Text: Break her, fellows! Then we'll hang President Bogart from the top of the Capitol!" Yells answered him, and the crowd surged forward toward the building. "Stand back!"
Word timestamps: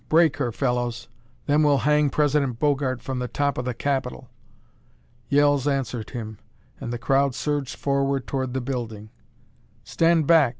Break 0.09 0.37
her, 0.37 0.51
fellows! 0.51 1.09
Then 1.45 1.61
we'll 1.61 1.77
hang 1.85 2.09
President 2.09 2.57
Bogart 2.57 3.03
from 3.03 3.19
the 3.19 3.27
top 3.27 3.55
of 3.59 3.65
the 3.65 3.75
Capitol!" 3.75 4.31
Yells 5.29 5.67
answered 5.67 6.09
him, 6.09 6.39
and 6.79 6.91
the 6.91 6.97
crowd 6.97 7.35
surged 7.35 7.75
forward 7.75 8.25
toward 8.25 8.55
the 8.55 8.61
building. 8.61 9.11
"Stand 9.83 10.25
back!" 10.25 10.49